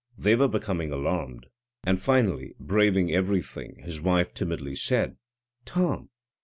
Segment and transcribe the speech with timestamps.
[0.17, 1.45] They were becoming alarmed,
[1.83, 5.15] and finally braving everything his wife timidly said,
[5.63, 6.09] "Tom!"